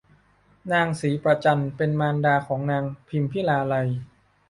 [0.71, 2.35] นางศรีประจันเป็นมารดา
[2.71, 3.89] นางพิมพิลาไลย